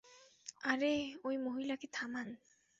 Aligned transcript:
আরে, 0.63 0.93
ওই 1.23 1.35
মহিলাকে 1.37 1.87
থামান। 1.93 2.27